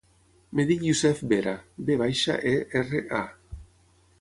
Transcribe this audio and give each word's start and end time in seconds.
Em 0.53 0.61
dic 0.69 0.85
Yousef 0.87 1.21
Vera: 1.33 1.53
ve 1.91 1.99
baixa, 2.03 2.39
e, 2.53 2.55
erra, 2.81 3.05
a. 3.23 3.61